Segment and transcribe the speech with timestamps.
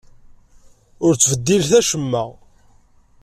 [1.05, 2.23] Ur ttbeddilet acemma!